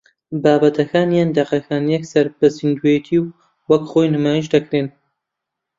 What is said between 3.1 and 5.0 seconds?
و وەک خۆی نمایش دەکرێن